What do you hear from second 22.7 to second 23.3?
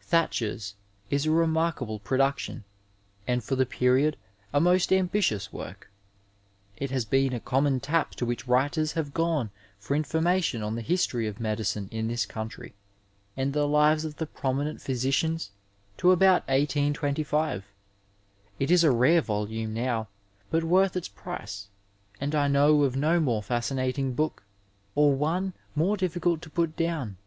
of no